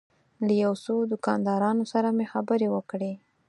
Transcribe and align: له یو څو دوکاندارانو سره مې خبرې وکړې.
له 0.45 0.53
یو 0.63 0.73
څو 0.85 0.95
دوکاندارانو 1.11 1.83
سره 1.93 2.07
مې 2.17 2.25
خبرې 2.33 2.67
وکړې. 2.75 3.13